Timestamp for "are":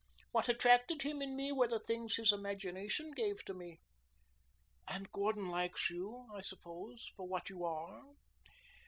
7.63-8.01